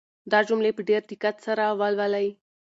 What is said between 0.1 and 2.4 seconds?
دا جملې په ډېر دقت سره ولولئ.